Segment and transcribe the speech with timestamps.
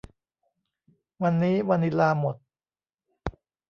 [1.23, 2.35] วันนี้วานิลลาหมด